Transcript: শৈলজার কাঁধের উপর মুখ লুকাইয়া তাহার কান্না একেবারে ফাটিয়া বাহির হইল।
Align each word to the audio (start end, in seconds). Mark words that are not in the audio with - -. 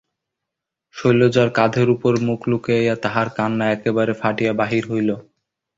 শৈলজার 0.95 1.49
কাঁধের 1.57 1.87
উপর 1.89 2.13
মুখ 2.27 2.39
লুকাইয়া 2.51 2.95
তাহার 3.03 3.27
কান্না 3.37 3.65
একেবারে 3.75 4.13
ফাটিয়া 4.21 4.53
বাহির 4.59 4.83
হইল। 4.91 5.09